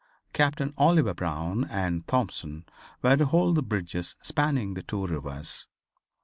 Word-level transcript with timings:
Captain 0.33 0.73
Oliver 0.79 1.13
Brown 1.13 1.63
and 1.65 2.07
Thompson 2.07 2.65
were 3.03 3.15
to 3.15 3.25
hold 3.27 3.53
the 3.53 3.61
bridges 3.61 4.15
spanning 4.23 4.73
the 4.73 4.81
two 4.81 5.05
rivers. 5.05 5.67